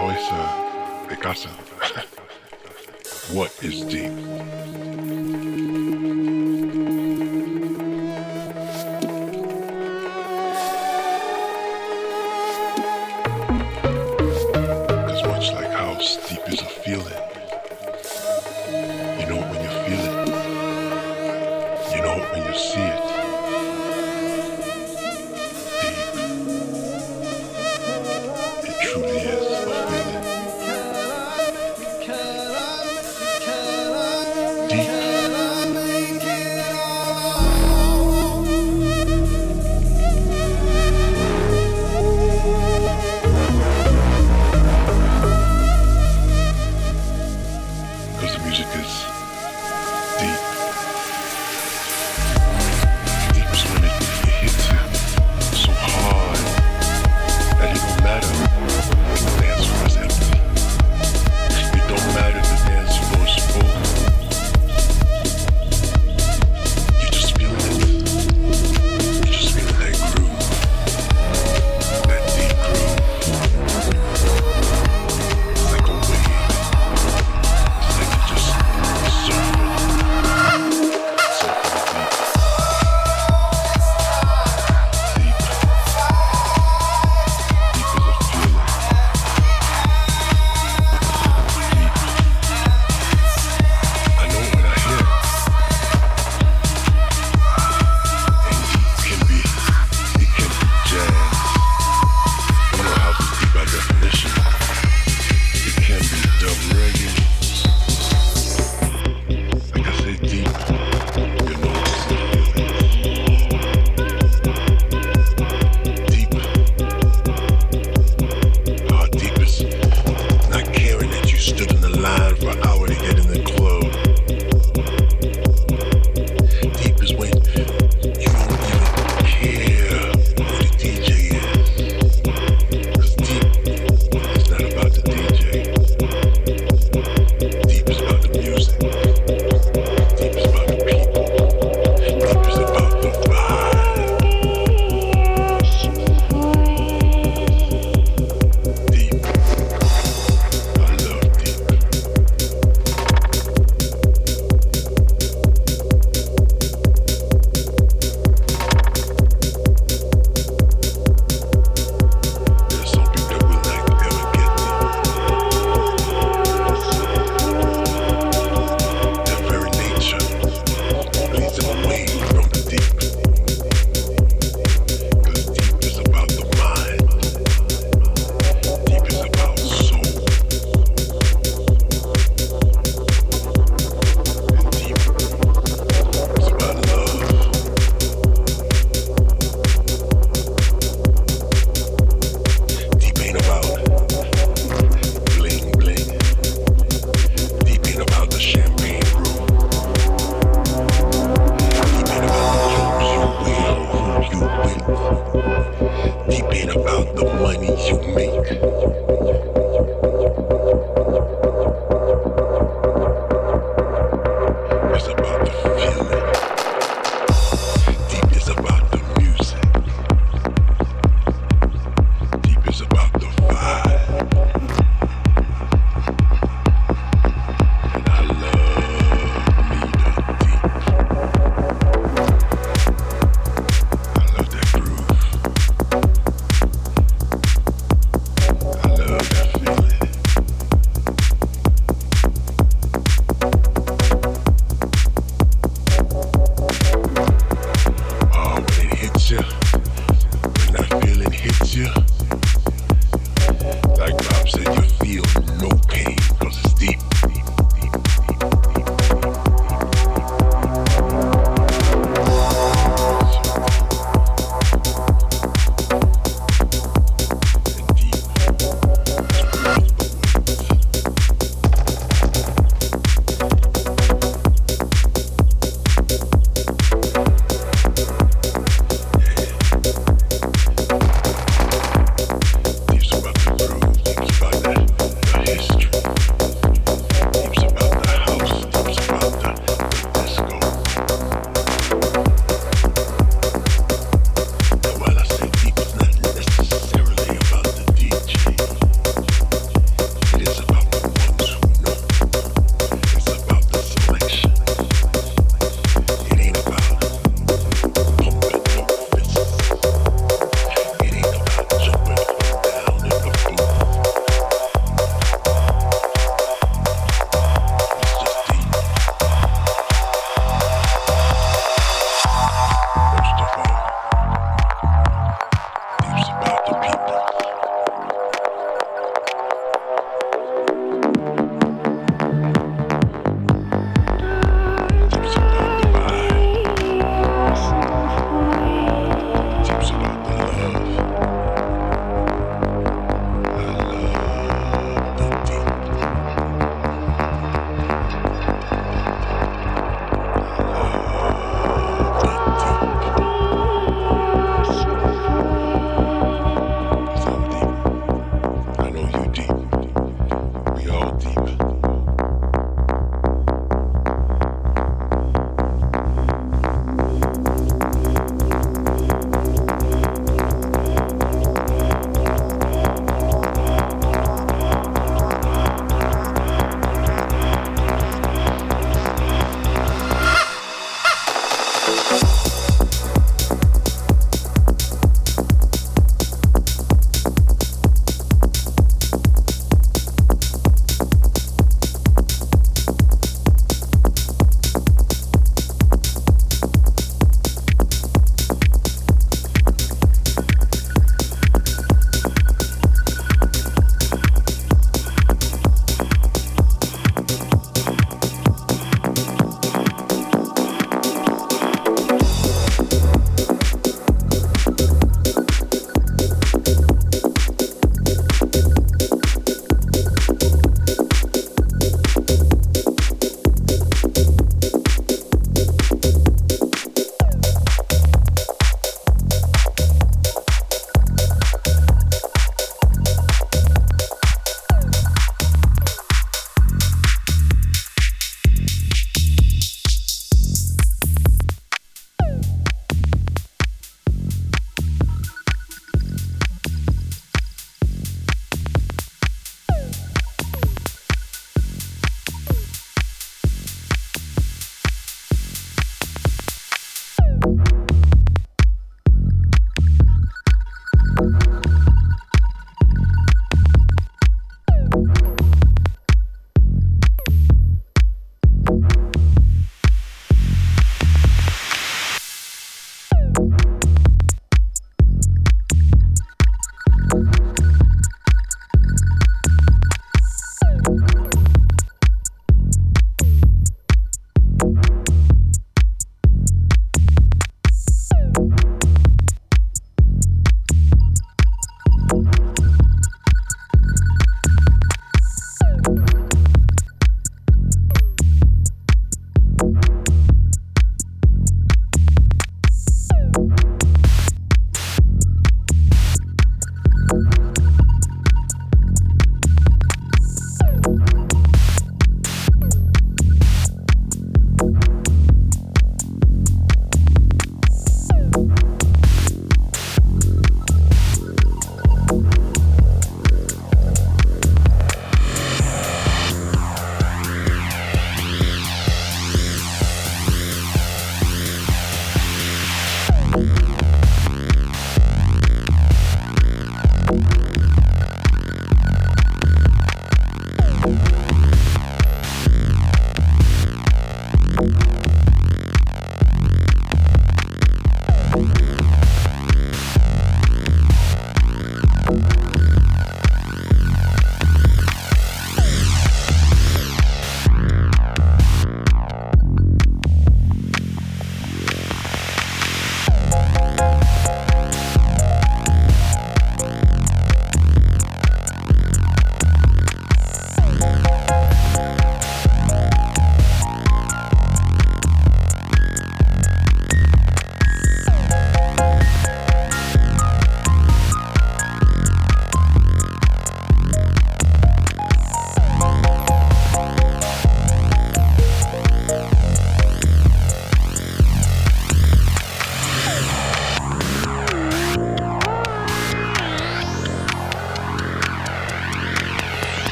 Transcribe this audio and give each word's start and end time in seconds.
always 0.00 0.28
uh, 0.30 1.06
they 1.08 1.16
got 1.16 1.36
some. 1.36 1.52
what 3.36 3.52
is 3.62 3.82
deep? 3.82 4.10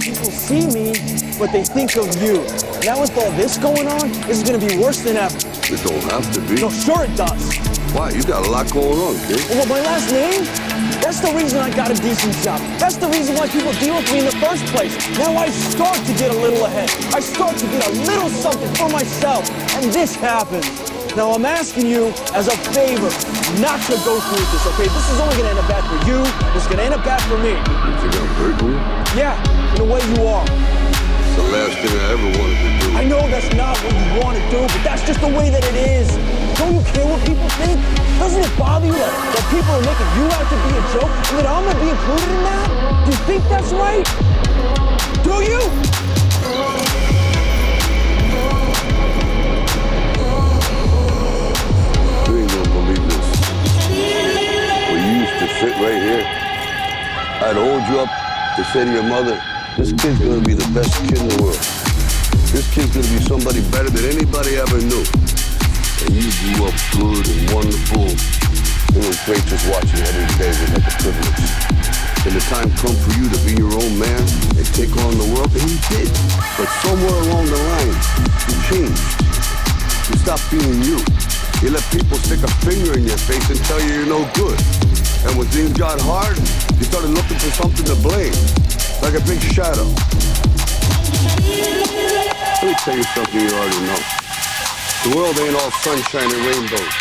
People 0.00 0.30
see 0.30 0.66
me, 0.68 0.92
but 1.38 1.50
they 1.50 1.64
think 1.64 1.96
of 1.96 2.06
you. 2.22 2.44
Now 2.84 3.00
with 3.00 3.16
all 3.16 3.30
this 3.32 3.58
going 3.58 3.88
on, 3.88 4.12
this 4.28 4.38
is 4.38 4.44
gonna 4.44 4.64
be 4.64 4.78
worse 4.78 5.00
than 5.00 5.16
ever. 5.16 5.36
It 5.36 5.82
don't 5.82 6.04
have 6.12 6.30
to 6.34 6.40
be. 6.40 6.60
No, 6.60 6.70
sure 6.70 7.04
it 7.04 7.16
does. 7.16 7.56
Why? 7.94 8.10
You 8.10 8.22
got 8.24 8.46
a 8.46 8.50
lot 8.50 8.70
going 8.72 8.98
on, 8.98 9.14
kid. 9.26 9.40
Well, 9.50 9.66
my 9.66 9.80
last 9.80 10.10
name? 10.12 10.44
That's 11.00 11.20
the 11.20 11.32
reason 11.34 11.58
I 11.60 11.74
got 11.74 11.90
a 11.90 11.94
decent 11.94 12.34
job. 12.42 12.60
That's 12.78 12.96
the 12.96 13.08
reason 13.08 13.36
why 13.36 13.48
people 13.48 13.72
deal 13.74 13.96
with 13.96 14.10
me 14.12 14.20
in 14.20 14.24
the 14.26 14.36
first 14.38 14.64
place. 14.66 14.96
Now 15.18 15.36
I 15.36 15.48
start 15.50 15.96
to 15.96 16.12
get 16.14 16.30
a 16.34 16.38
little 16.38 16.64
ahead. 16.64 16.90
I 17.14 17.20
start 17.20 17.56
to 17.56 17.66
get 17.66 17.86
a 17.86 17.92
little 17.92 18.28
something 18.28 18.72
for 18.74 18.88
myself. 18.88 19.48
And 19.76 19.92
this 19.92 20.14
happens. 20.16 20.93
Now 21.16 21.30
I'm 21.30 21.46
asking 21.46 21.86
you 21.86 22.10
as 22.34 22.50
a 22.50 22.56
favor 22.74 23.06
not 23.62 23.78
to 23.86 23.94
go 24.02 24.18
through 24.18 24.42
with 24.42 24.50
this, 24.50 24.66
okay? 24.74 24.90
This 24.90 25.06
is 25.14 25.20
only 25.22 25.36
gonna 25.38 25.54
end 25.54 25.62
up 25.62 25.70
bad 25.70 25.86
for 25.86 25.94
you. 26.10 26.18
It's 26.58 26.66
gonna 26.66 26.82
end 26.82 26.90
up 26.90 27.06
bad 27.06 27.22
for 27.30 27.38
me. 27.38 27.54
You 27.54 27.94
think 28.02 28.18
I'm 28.18 28.26
hurting 28.34 28.74
you? 28.74 28.78
Yeah, 29.14 29.38
in 29.78 29.82
a 29.82 29.86
way 29.86 30.02
you 30.10 30.26
are. 30.26 30.42
It's 30.42 31.38
the 31.38 31.46
last 31.54 31.78
thing 31.78 31.94
I 32.02 32.18
ever 32.18 32.28
wanted 32.34 32.58
to 32.58 32.70
do. 32.82 32.88
I 32.98 33.04
know 33.06 33.22
that's 33.30 33.46
not 33.54 33.78
what 33.86 33.94
you 33.94 34.10
want 34.26 34.42
to 34.42 34.44
do, 34.50 34.66
but 34.66 34.82
that's 34.82 35.06
just 35.06 35.22
the 35.22 35.30
way 35.30 35.54
that 35.54 35.62
it 35.62 35.78
is. 35.86 36.10
Don't 36.58 36.74
you 36.74 36.82
care 36.90 37.06
what 37.06 37.22
people 37.22 37.46
think? 37.62 37.78
Doesn't 38.18 38.42
it 38.42 38.54
bother 38.58 38.90
you 38.90 38.98
that, 38.98 39.14
that 39.38 39.44
people 39.54 39.70
are 39.70 39.86
making 39.86 40.10
you 40.18 40.26
out 40.34 40.46
to 40.50 40.58
be 40.66 40.70
a 40.74 40.82
joke 40.98 41.14
and 41.30 41.34
that 41.38 41.46
I'm 41.46 41.62
gonna 41.62 41.78
be 41.78 41.94
included 41.94 42.26
in 42.26 42.42
that? 42.42 42.66
Do 43.06 43.14
you 43.14 43.20
think 43.22 43.42
that's 43.46 43.70
right? 43.70 44.02
Do 45.22 45.46
you? 45.46 46.03
To 55.44 55.54
sit 55.60 55.76
right 55.76 56.00
here, 56.00 56.24
I'd 57.44 57.52
hold 57.52 57.84
you 57.92 58.00
up 58.00 58.08
to 58.56 58.64
say 58.72 58.88
to 58.88 58.92
your 58.96 59.04
mother, 59.04 59.36
this 59.76 59.92
kid's 59.92 60.16
gonna 60.16 60.40
be 60.40 60.56
the 60.56 60.64
best 60.72 60.96
kid 61.04 61.20
in 61.20 61.28
the 61.28 61.36
world. 61.36 61.60
This 62.48 62.64
kid's 62.72 62.96
gonna 62.96 63.12
be 63.12 63.20
somebody 63.28 63.60
better 63.68 63.92
than 63.92 64.08
anybody 64.08 64.56
ever 64.56 64.80
knew. 64.80 65.04
And 66.00 66.16
you 66.16 66.32
grew 66.40 66.64
up 66.64 66.76
good 66.96 67.28
and 67.28 67.42
wonderful. 67.52 68.08
It 68.08 69.04
was 69.04 69.20
great 69.28 69.44
just 69.44 69.68
watching 69.68 70.00
every 70.00 70.24
day 70.40 70.48
with 70.48 70.80
like 70.80 70.88
a 70.88 70.94
privilege. 70.96 71.52
And 72.24 72.32
the 72.32 72.44
time 72.48 72.72
come 72.80 72.96
for 73.04 73.12
you 73.20 73.28
to 73.28 73.38
be 73.44 73.52
your 73.60 73.68
own 73.68 73.92
man 74.00 74.24
and 74.56 74.64
take 74.72 74.96
on 74.96 75.12
the 75.20 75.28
world, 75.36 75.52
and 75.52 75.64
you 75.68 75.76
did. 75.92 76.08
But 76.56 76.72
somewhere 76.80 77.20
along 77.28 77.52
the 77.52 77.60
line, 77.60 77.96
you 78.48 78.56
changed. 78.64 79.04
You 80.08 80.16
stopped 80.24 80.48
being 80.48 80.80
you. 80.80 81.04
You 81.60 81.68
let 81.68 81.84
people 81.92 82.16
stick 82.24 82.40
a 82.40 82.52
finger 82.64 82.96
in 82.96 83.04
your 83.04 83.20
face 83.28 83.44
and 83.52 83.60
tell 83.68 83.80
you 83.84 83.92
you're 83.92 84.08
no 84.08 84.24
good. 84.32 84.56
And 85.24 85.38
when 85.38 85.46
things 85.48 85.72
got 85.72 86.00
hard, 86.00 86.36
you 86.76 86.84
started 86.84 87.10
looking 87.10 87.38
for 87.40 87.50
something 87.56 87.86
to 87.88 87.96
blame, 88.04 88.36
like 89.00 89.16
a 89.16 89.24
big 89.24 89.40
shadow. 89.40 89.88
Let 92.60 92.64
me 92.68 92.74
tell 92.84 92.96
you 92.96 93.04
something 93.16 93.40
you 93.40 93.48
already 93.56 93.80
know. 93.88 94.00
The 95.04 95.16
world 95.16 95.36
ain't 95.40 95.56
all 95.56 95.72
sunshine 95.80 96.28
and 96.28 96.42
rainbows. 96.44 96.94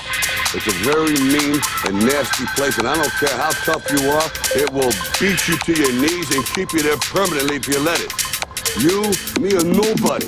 It's 0.56 0.68
a 0.68 0.78
very 0.88 1.20
mean 1.20 1.60
and 1.86 2.00
nasty 2.06 2.46
place, 2.56 2.78
and 2.78 2.88
I 2.88 2.96
don't 2.96 3.12
care 3.20 3.36
how 3.36 3.52
tough 3.68 3.84
you 3.92 4.08
are, 4.08 4.28
it 4.56 4.72
will 4.72 4.94
beat 5.20 5.48
you 5.48 5.58
to 5.58 5.74
your 5.76 5.92
knees 6.00 6.34
and 6.36 6.46
keep 6.56 6.72
you 6.72 6.84
there 6.84 6.98
permanently 6.98 7.58
if 7.58 7.68
you 7.68 7.80
let 7.80 8.00
it. 8.00 8.12
You, 8.80 9.04
me, 9.42 9.56
or 9.56 9.64
nobody 9.64 10.28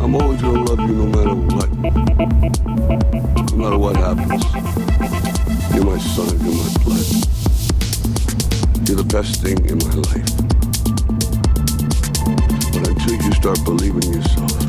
I'm 0.00 0.14
always 0.14 0.42
gonna 0.42 0.64
love 0.64 0.80
you 0.80 0.94
no 0.94 1.06
matter 1.06 1.34
what. 1.34 1.70
No 3.52 3.56
matter 3.56 3.78
what 3.78 3.96
happens. 3.96 4.44
You're 5.74 5.84
my 5.84 5.98
son, 5.98 6.38
you're 6.42 6.54
my 6.54 6.68
blood. 6.82 7.08
You're 8.88 8.96
the 8.96 9.08
best 9.12 9.42
thing 9.42 9.64
in 9.66 9.78
my 9.78 9.94
life. 10.08 10.30
But 12.72 12.88
until 12.88 13.14
you 13.14 13.32
start 13.32 13.64
believing 13.64 14.12
yourself, 14.12 14.67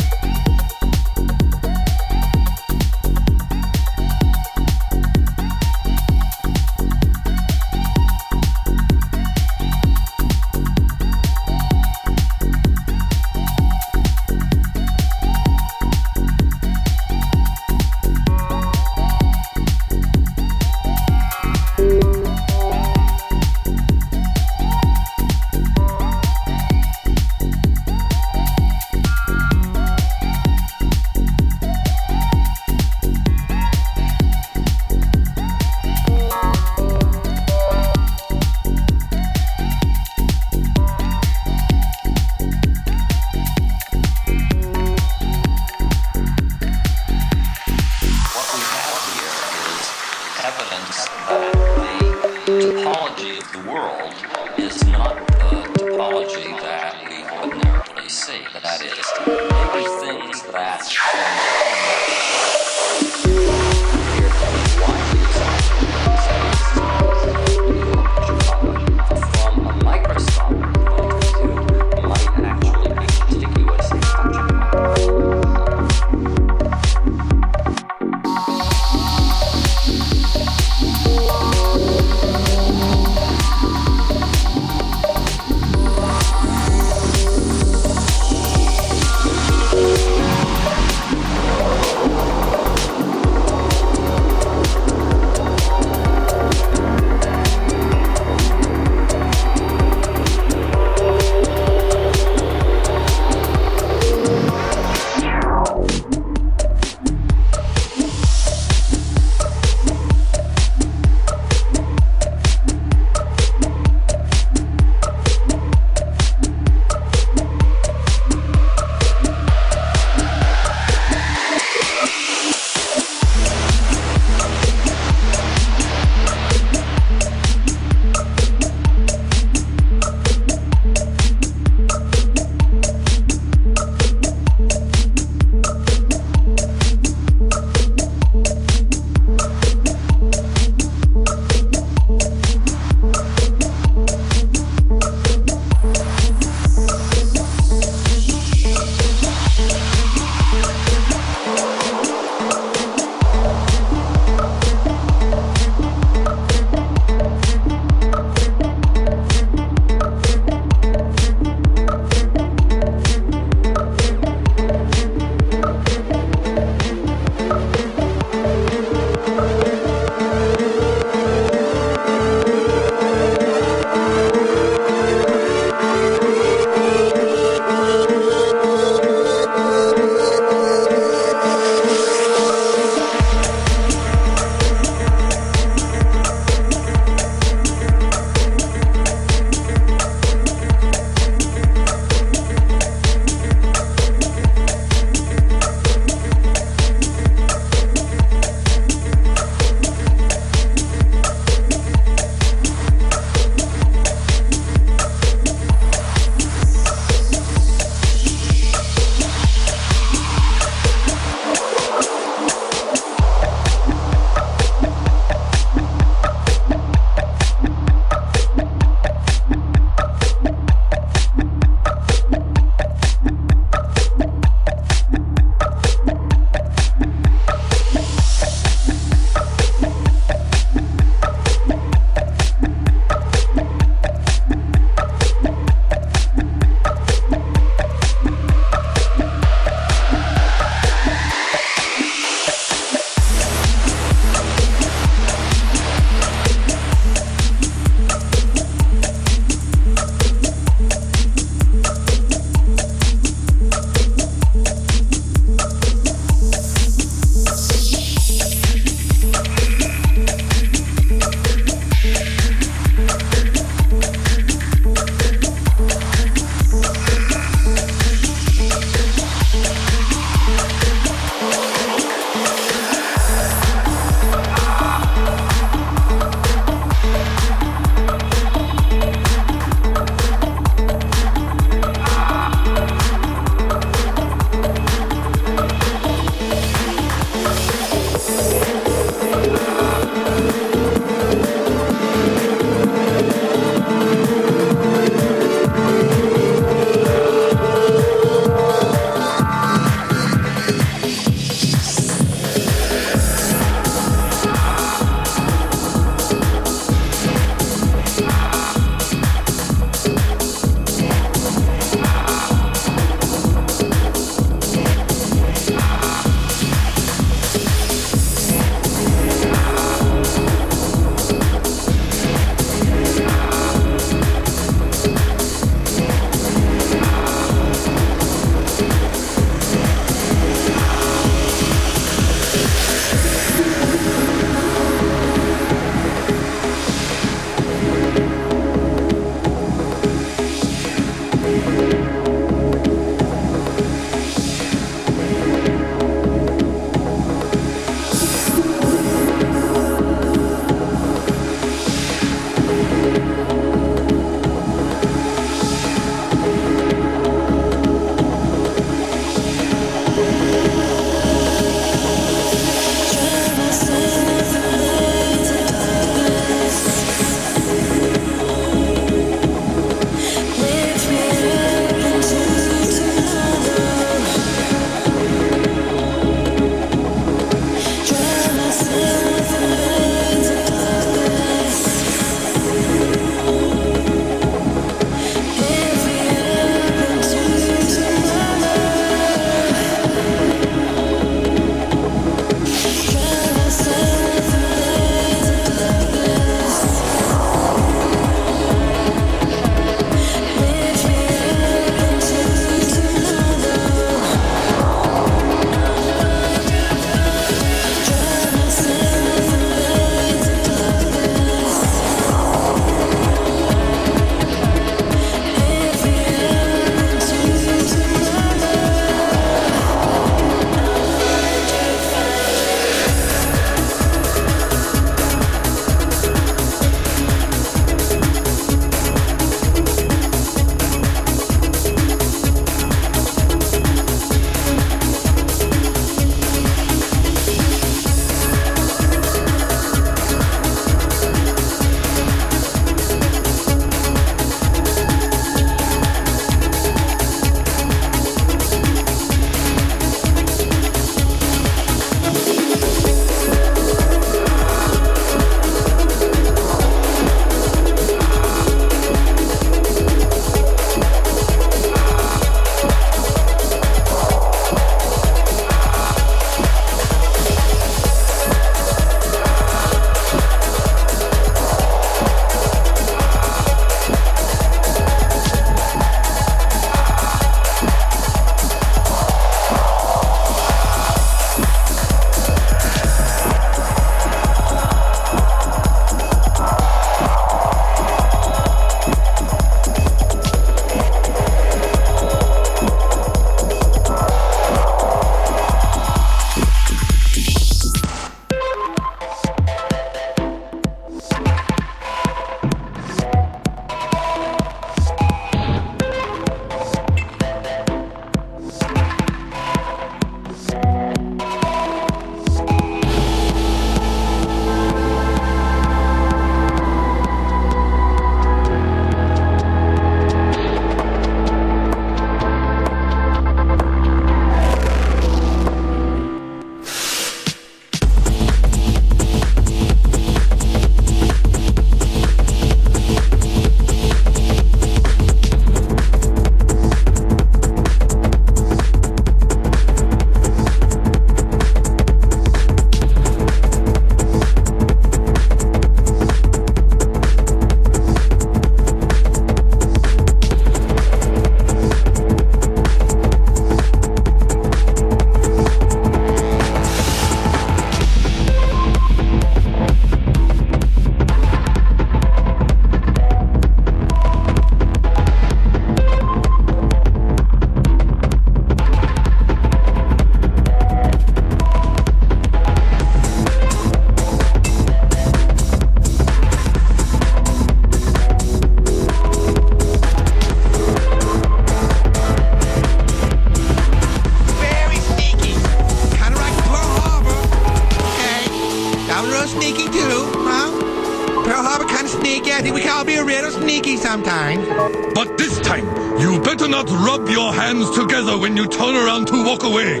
sometimes. 594.16 594.66
But 595.14 595.36
this 595.36 595.60
time, 595.60 595.86
you 596.18 596.40
better 596.40 596.68
not 596.68 596.88
rub 596.88 597.28
your 597.28 597.52
hands 597.52 597.90
together 597.90 598.38
when 598.38 598.56
you 598.56 598.66
turn 598.66 598.94
around 598.94 599.26
to 599.28 599.44
walk 599.44 599.62
away. 599.62 600.00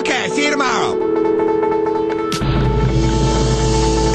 Okay, 0.00 0.28
see 0.28 0.44
you 0.44 0.50
tomorrow. 0.50 0.92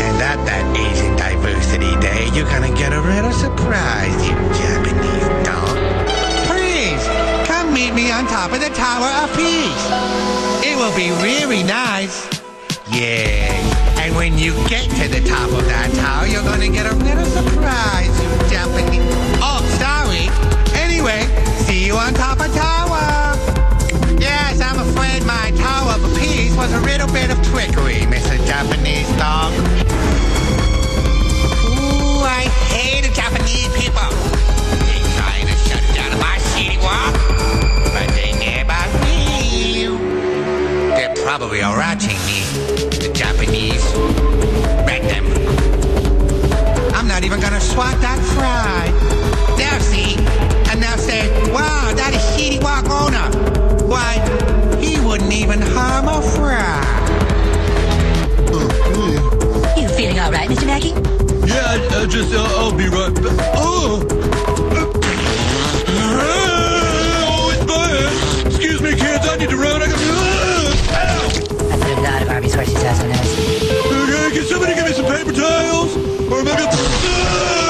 And 0.05 0.15
at 0.31 0.39
that 0.49 0.65
Asian 0.85 1.15
Diversity 1.17 1.93
Day, 1.99 2.29
you're 2.33 2.49
gonna 2.55 2.73
get 2.73 2.93
a 2.93 3.01
little 3.01 3.33
surprise, 3.33 4.19
you 4.27 4.35
Japanese 4.61 5.27
dog. 5.47 5.75
Please, 6.49 7.03
come 7.47 7.73
meet 7.73 7.93
me 7.93 8.11
on 8.11 8.25
top 8.27 8.53
of 8.53 8.61
the 8.61 8.69
Tower 8.69 9.11
of 9.23 9.29
Peace. 9.35 9.83
It 10.63 10.75
will 10.77 10.95
be 10.95 11.09
really 11.21 11.63
nice. 11.63 12.15
Yeah. 12.91 13.52
And 14.13 14.19
when 14.19 14.37
you 14.37 14.53
get 14.69 14.83
to 15.01 15.07
the 15.09 15.27
top 15.27 15.49
of 15.49 15.65
that 15.65 15.89
tower, 15.97 16.27
you're 16.27 16.43
gonna 16.43 16.69
get 16.69 16.85
a 16.85 16.93
little 16.93 17.25
surprise, 17.25 18.13
you 18.21 18.29
Japanese. 18.45 19.01
Oh, 19.41 19.57
sorry. 19.81 20.29
Anyway, 20.77 21.25
see 21.65 21.87
you 21.87 21.95
on 21.95 22.13
top 22.13 22.37
of 22.39 22.53
tower. 22.53 23.33
Yes, 24.21 24.61
I'm 24.61 24.77
afraid 24.77 25.25
my 25.25 25.49
Tower 25.57 25.97
of 25.97 26.05
Peace 26.13 26.55
was 26.55 26.71
a 26.73 26.81
little 26.81 27.09
bit 27.09 27.31
of 27.33 27.41
trickery, 27.41 28.05
Mr. 28.05 28.37
Japanese 28.45 29.09
dog. 29.17 29.49
Ooh, 31.73 32.21
I 32.21 32.45
hate 32.69 33.09
Japanese 33.17 33.73
people. 33.73 34.13
They 34.85 35.01
trying 35.17 35.49
to 35.49 35.57
shut 35.65 35.81
down 35.97 36.13
my 36.21 36.37
City 36.53 36.77
Wok, 36.77 37.17
but 37.89 38.13
they 38.13 38.37
never 38.37 38.77
will. 39.01 39.97
They're 40.93 41.17
probably 41.25 41.61
watching 41.61 42.21
me, 42.29 42.45
swat 47.73 47.99
that 48.01 48.19
fry. 48.37 48.85
They'll 49.57 49.81
see, 49.81 50.13
and 50.69 50.81
they'll 50.81 50.97
say, 50.97 51.25
wow, 51.51 51.91
that 51.95 52.13
is 52.13 52.21
Shitty 52.37 52.61
Wok 52.61 52.85
owner. 52.85 53.25
Why, 53.87 54.21
he 54.79 54.99
wouldn't 55.01 55.33
even 55.33 55.59
harm 55.59 56.07
a 56.07 56.21
fry. 56.21 56.85
You 59.75 59.87
feeling 59.89 60.19
all 60.19 60.31
right, 60.31 60.47
Mr. 60.47 60.67
Mackey? 60.67 60.93
Yeah, 61.49 61.65
I, 61.65 62.03
I 62.03 62.05
just, 62.05 62.33
uh, 62.33 62.45
I'll 62.61 62.77
be 62.77 62.87
right 62.89 63.13
back. 63.15 63.39
Oh! 63.57 64.05
Oh, 67.25 67.53
it's 67.53 67.65
bad. 67.65 68.45
Excuse 68.45 68.81
me, 68.83 68.91
kids, 68.91 69.27
I 69.27 69.37
need 69.37 69.49
to 69.49 69.57
run. 69.57 69.81
I 69.81 69.87
got. 69.87 69.97
Ow! 70.93 71.29
That's 71.69 71.85
a 71.85 72.01
lot 72.01 72.21
of 72.21 72.29
Arby's 72.29 72.53
horses 72.53 72.81
has 72.83 72.99
on 73.03 73.11
us. 73.11 73.33
Okay, 73.89 74.29
can 74.37 74.45
somebody 74.45 74.75
give 74.75 74.85
me 74.85 74.93
some 74.93 75.05
paper 75.05 75.33
towels? 75.33 75.95
Or 76.31 76.43
maybe. 76.43 76.61
Oh, 76.61 76.97
okay. 77.01 77.62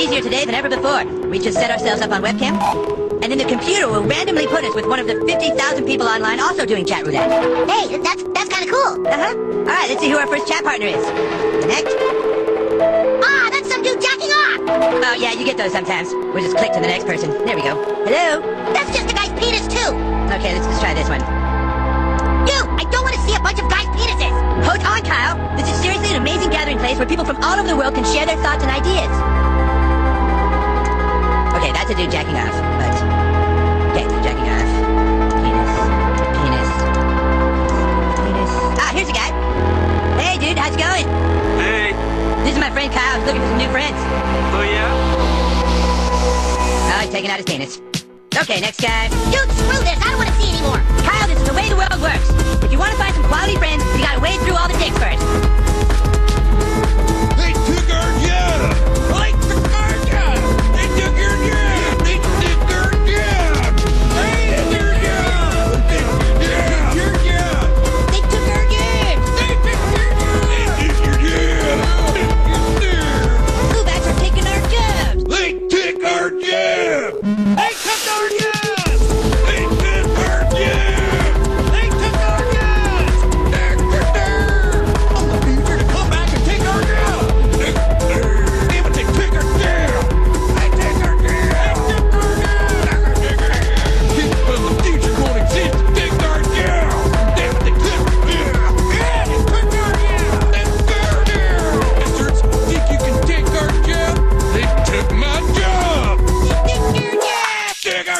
Easier 0.00 0.22
today 0.22 0.44
than 0.46 0.54
ever 0.54 0.68
before. 0.68 1.04
We 1.28 1.38
just 1.38 1.58
set 1.58 1.70
ourselves 1.70 2.00
up 2.00 2.10
on 2.10 2.22
webcam, 2.22 2.56
and 3.22 3.30
then 3.30 3.36
the 3.36 3.44
computer 3.44 3.86
will 3.86 4.02
randomly 4.02 4.46
put 4.46 4.64
us 4.64 4.74
with 4.74 4.86
one 4.86 4.98
of 4.98 5.06
the 5.06 5.20
50,000 5.26 5.84
people 5.84 6.08
online 6.08 6.40
also 6.40 6.64
doing 6.64 6.86
chat 6.86 7.04
roulette. 7.04 7.28
Hey, 7.68 7.98
that's 7.98 8.22
that's 8.32 8.48
kind 8.48 8.64
of 8.64 8.70
cool. 8.72 9.06
Uh-huh. 9.06 9.36
All 9.36 9.76
right, 9.76 9.88
let's 9.92 10.00
see 10.00 10.08
who 10.08 10.16
our 10.16 10.26
first 10.26 10.48
chat 10.48 10.64
partner 10.64 10.86
is. 10.86 11.04
Connect. 11.60 11.84
Ah, 13.20 13.52
that's 13.52 13.68
some 13.68 13.82
dude 13.82 14.00
jacking 14.00 14.32
off. 14.32 14.60
Oh, 15.04 15.16
yeah, 15.20 15.32
you 15.32 15.44
get 15.44 15.58
those 15.58 15.72
sometimes. 15.72 16.08
We'll 16.32 16.44
just 16.44 16.56
click 16.56 16.72
to 16.72 16.80
the 16.80 16.88
next 16.88 17.04
person. 17.04 17.30
There 17.44 17.56
we 17.56 17.62
go. 17.62 17.76
Hello? 18.08 18.40
That's 18.72 18.88
just 18.96 19.10
a 19.10 19.14
guy's 19.14 19.32
penis 19.36 19.68
too. 19.68 19.92
Okay, 20.32 20.56
let's, 20.56 20.64
let's 20.64 20.80
try 20.80 20.94
this 20.94 21.08
one. 21.12 21.20
You, 22.48 22.56
I 22.56 22.88
don't 22.88 23.04
want 23.04 23.14
to 23.20 23.22
see 23.28 23.36
a 23.36 23.42
bunch 23.44 23.60
of 23.60 23.68
guys' 23.68 23.84
penises. 23.92 24.32
Hold 24.64 24.80
on, 24.80 25.04
Kyle. 25.04 25.36
This 25.58 25.68
is 25.68 25.76
seriously 25.82 26.08
an 26.16 26.22
amazing 26.22 26.48
gathering 26.48 26.78
place 26.78 26.96
where 26.96 27.06
people 27.06 27.26
from 27.26 27.36
all 27.44 27.58
over 27.58 27.68
the 27.68 27.76
world 27.76 27.94
can 27.94 28.04
share 28.04 28.24
their 28.24 28.40
thoughts 28.40 28.64
and 28.64 28.72
ideas. 28.72 29.39
That's 31.90 32.02
a 32.02 32.06
jacking 32.06 32.36
off, 32.38 32.54
but... 32.78 32.94
Okay, 33.90 34.06
jacking 34.22 34.46
off. 34.46 34.70
Penis. 35.42 35.70
Penis. 36.38 36.70
Penis. 38.14 38.52
Ah, 38.78 38.90
here's 38.94 39.10
a 39.10 39.12
guy. 39.12 39.34
Hey, 40.22 40.38
dude, 40.38 40.54
how's 40.56 40.70
it 40.70 40.78
going? 40.78 41.02
Hey, 41.58 41.90
This 42.46 42.54
is 42.54 42.60
my 42.62 42.70
friend 42.70 42.92
Kyle. 42.94 43.18
He's 43.18 43.26
looking 43.26 43.42
for 43.42 43.48
some 43.48 43.58
new 43.58 43.66
friends. 43.74 43.98
oh 44.54 44.62
yeah? 44.62 44.86
Oh, 46.94 47.00
he's 47.02 47.10
taking 47.10 47.28
out 47.28 47.38
his 47.38 47.46
penis. 47.46 47.82
Okay, 48.38 48.60
next 48.60 48.80
guy. 48.80 49.08
Dude, 49.34 49.50
screw 49.58 49.82
this. 49.82 49.98
I 49.98 50.14
don't 50.14 50.18
want 50.22 50.30
to 50.30 50.36
see 50.38 50.46
anymore. 50.54 50.78
Kyle, 51.02 51.26
this 51.26 51.42
is 51.42 51.48
the 51.48 51.54
way 51.58 51.66
the 51.68 51.74
world 51.74 51.98
works. 51.98 52.30
If 52.62 52.70
you 52.70 52.78
want 52.78 52.92
to 52.92 52.98
find 53.02 53.12
some 53.18 53.24
quality 53.24 53.56
friends, 53.56 53.82
you 53.98 54.06
gotta 54.06 54.20
wade 54.20 54.38
through 54.46 54.54
all 54.54 54.68
the 54.70 54.78
dicks 54.78 54.94
first. 54.94 55.26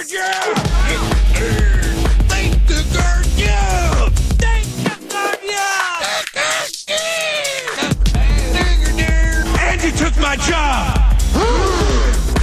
Job! 0.01 0.57
They 2.31 2.49
took 2.67 2.89
our 2.99 3.23
job! 3.37 4.13
They 4.39 4.63
took 4.83 5.15
our 5.15 5.37
job! 5.45 6.01
Andy 9.61 9.91
took 9.93 10.17
my 10.17 10.37
job! 10.37 10.97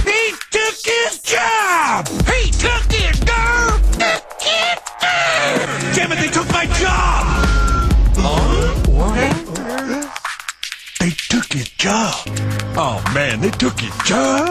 he 0.06 0.32
took 0.52 0.76
his 0.86 1.18
job! 1.18 2.06
He 2.28 2.50
took 2.52 2.86
it, 2.92 3.26
girl! 3.26 3.80
Damn 5.94 6.12
it, 6.12 6.18
they 6.20 6.28
took 6.28 6.48
my 6.52 6.66
job! 6.78 7.26
They 11.00 11.10
took 11.28 11.52
his 11.52 11.68
job. 11.70 12.14
Oh 12.76 13.02
man, 13.12 13.40
they 13.40 13.50
took 13.50 13.80
his 13.80 13.96
job. 14.04 14.47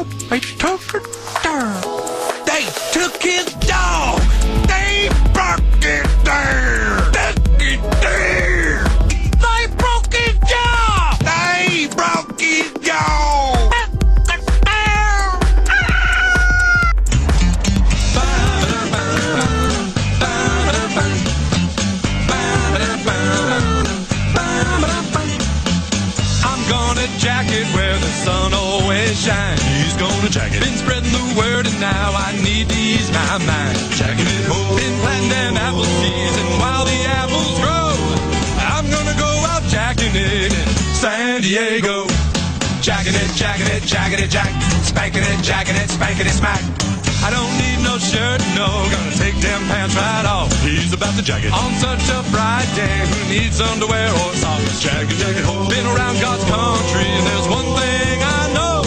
Needs 53.57 53.71
underwear 53.71 54.09
or 54.09 54.33
socks? 54.35 54.85
It, 54.85 55.07
jack 55.17 55.35
ho. 55.45 55.69
Been 55.69 55.85
around 55.85 56.19
God's 56.21 56.43
country, 56.45 57.07
and 57.07 57.25
there's 57.25 57.47
one 57.47 57.65
thing 57.77 58.17
I 58.21 58.53
know. 58.53 58.81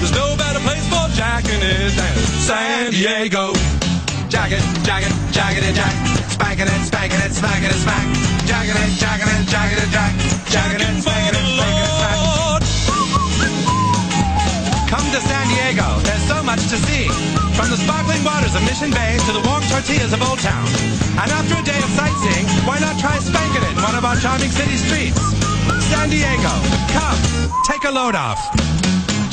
There's 0.00 0.12
no 0.12 0.36
better 0.36 0.60
place 0.60 0.86
for 0.88 1.08
jacking 1.14 1.60
it 1.60 1.92
than 1.96 2.16
San 2.40 2.90
Diego. 2.92 3.52
Jack 4.28 4.52
it, 4.52 4.62
jack 4.84 5.04
it, 5.04 5.12
jack 5.32 5.56
it, 5.56 5.64
and 5.64 5.76
jack. 5.76 5.94
Spanking 6.28 6.66
it, 6.66 6.84
spanking 6.84 7.20
it, 7.20 7.32
smacking 7.32 7.47
Mission 18.78 18.94
Bay 18.94 19.18
to 19.26 19.32
the 19.34 19.42
warm 19.42 19.58
tortillas 19.66 20.12
of 20.14 20.22
Old 20.22 20.38
Town. 20.38 20.62
And 21.18 21.26
after 21.34 21.58
a 21.58 21.64
day 21.66 21.82
of 21.82 21.90
sightseeing, 21.98 22.46
why 22.62 22.78
not 22.78 22.94
try 22.94 23.18
spanking 23.18 23.66
it 23.66 23.74
in 23.74 23.82
one 23.82 23.98
of 23.98 24.04
our 24.06 24.14
charming 24.14 24.54
city 24.54 24.78
streets? 24.78 25.18
San 25.90 26.06
Diego, 26.06 26.54
come, 26.94 27.18
take 27.66 27.82
a 27.82 27.90
load 27.90 28.14
off. 28.14 28.38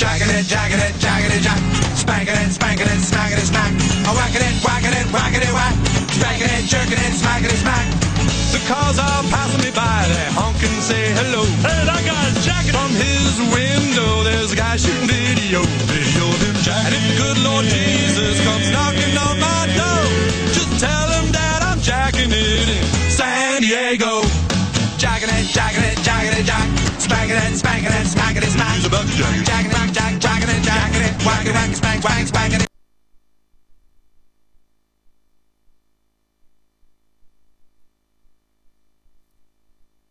Jacking 0.01 0.34
it, 0.34 0.49
jacking 0.49 0.81
it, 0.81 0.97
jacking 0.97 1.30
it, 1.30 1.45
jack. 1.45 1.61
Spanking 1.93 2.34
it, 2.34 2.49
spanking 2.57 2.89
it, 2.89 2.97
smacking 3.05 3.38
it, 3.38 3.45
smack. 3.45 3.69
A 4.09 4.17
whacking 4.17 4.41
it, 4.41 4.55
whacking 4.65 4.97
it, 4.97 5.05
whacking 5.13 5.45
it, 5.45 5.53
whack. 5.53 5.77
Spanking 6.09 6.49
it, 6.49 6.65
jerking 6.65 6.97
it, 6.97 7.13
smacking 7.13 7.53
it, 7.53 7.61
smack. 7.61 8.15
The 8.56 8.64
cars 8.72 8.95
are 8.95 9.23
passing 9.27 9.68
me 9.68 9.72
by, 9.76 10.07
they 10.07 10.32
honk 10.32 10.56
and 10.64 10.80
say 10.80 11.11
hello. 11.11 11.44
Hey, 11.60 11.76
that 11.91 12.07
guy's 12.07 12.40
jacking 12.40 12.72
From 12.72 12.88
his 12.95 13.36
window, 13.52 14.23
there's 14.23 14.56
a 14.56 14.56
guy 14.56 14.80
shooting 14.80 15.11
video. 15.11 15.60
Video 15.91 16.23
of 16.23 16.40
him 16.40 16.56
jacking 16.64 16.88
And 16.88 16.95
if 16.95 17.03
the 17.03 17.15
good 17.19 17.40
Lord 17.44 17.68
Jesus 17.68 18.40
comes 18.48 18.72
knocking 18.72 19.11
on 19.19 19.44
my 19.44 19.68
door, 19.76 20.07
just 20.56 20.72
tell 20.80 21.07
him 21.19 21.36
that 21.36 21.68
I'm 21.68 21.84
jacking 21.84 22.32
it 22.32 22.68
in 22.80 22.86
San 23.11 23.60
Diego. 23.60 24.23
Jacking 24.95 25.36
it, 25.36 25.52
jacking 25.52 25.84
it, 25.84 25.99
jacking 25.99 26.32
it, 26.40 26.48
jack. 26.48 26.64
Spanking 26.95 27.36
it, 27.36 27.60
spanking 27.60 27.91
it, 27.91 28.07
smacking 28.07 28.40
it, 28.40 28.56
smack. 28.56 28.80
He's 28.80 28.88
about 28.88 29.03
to 29.03 29.15
jack 29.19 29.36
it. 29.36 29.44
Jacking 29.44 29.76
it, 29.76 29.91
jack, 29.91 30.14
jacking 30.23 30.48
it, 30.48 30.64
jacking 30.64 31.03
it. 31.03 31.14
Whacking 31.27 31.52
it, 31.52 31.60
whack, 31.60 31.76
spank, 31.76 31.99
whack, 32.07 32.23
spanking 32.23 32.64
it. 32.64 32.65